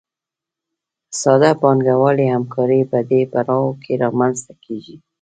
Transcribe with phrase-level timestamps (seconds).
[1.21, 4.95] ساده پانګوالي همکاري په دې پړاو کې رامنځته کېږي